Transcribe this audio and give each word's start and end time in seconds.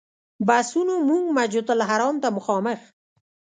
بسونو 0.47 0.93
موږ 1.07 1.23
مسجدالحرام 1.37 2.15
ته 2.23 2.27
مخامخ. 2.37 2.79